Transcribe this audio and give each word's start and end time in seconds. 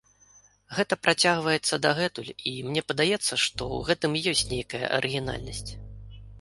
Гэта 0.77 0.97
працягваецца 1.07 1.79
дагэтуль, 1.85 2.31
і 2.53 2.55
мне 2.71 2.81
падаецца, 2.89 3.23
што 3.29 3.39
ў 3.43 3.77
гэтым 3.93 4.11
і 4.21 4.27
ёсць 4.35 4.45
нейкая 4.57 4.85
арыгінальнасць. 5.01 5.67